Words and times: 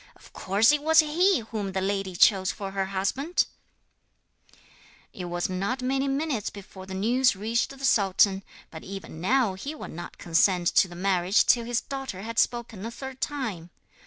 Of 0.15 0.33
course 0.33 0.71
it 0.71 0.81
was 0.81 1.01
he 1.01 1.41
whom 1.51 1.73
the 1.73 1.79
lady 1.79 2.15
chose 2.15 2.51
for 2.51 2.71
her 2.71 2.85
husband!' 2.87 3.45
It 5.13 5.25
was 5.25 5.47
not 5.47 5.83
many 5.83 6.07
minutes 6.07 6.49
before 6.49 6.87
the 6.87 6.95
news 6.95 7.35
reached 7.35 7.69
the 7.69 7.85
sultan; 7.85 8.41
but 8.71 8.83
even 8.83 9.21
now 9.21 9.53
he 9.53 9.75
would 9.75 9.91
not 9.91 10.17
consent 10.17 10.69
to 10.77 10.87
the 10.87 10.95
marriage 10.95 11.45
till 11.45 11.65
his 11.65 11.81
daughter 11.81 12.23
had 12.23 12.39
spoken 12.39 12.83
a 12.83 12.89
third 12.89 13.21
time. 13.21 13.69